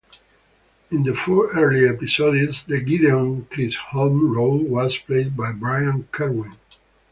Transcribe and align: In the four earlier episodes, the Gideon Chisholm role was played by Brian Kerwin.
In 0.89 1.03
the 1.03 1.13
four 1.13 1.51
earlier 1.51 1.93
episodes, 1.93 2.63
the 2.63 2.79
Gideon 2.79 3.47
Chisholm 3.53 4.33
role 4.35 4.57
was 4.57 4.97
played 4.97 5.37
by 5.37 5.51
Brian 5.51 6.07
Kerwin. 6.11 6.55